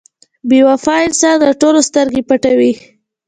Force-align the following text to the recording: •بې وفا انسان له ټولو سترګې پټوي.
•بې 0.49 0.59
وفا 0.69 0.95
انسان 1.07 1.35
له 1.47 1.53
ټولو 1.61 1.79
سترګې 1.89 2.21
پټوي. 2.29 2.73